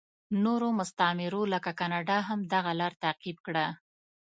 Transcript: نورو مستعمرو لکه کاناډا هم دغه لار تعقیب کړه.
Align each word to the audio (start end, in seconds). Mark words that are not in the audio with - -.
نورو 0.43 0.67
مستعمرو 0.79 1.41
لکه 1.53 1.71
کاناډا 1.79 2.17
هم 2.29 2.39
دغه 2.53 2.71
لار 2.79 2.93
تعقیب 3.03 3.37
کړه. 3.45 3.65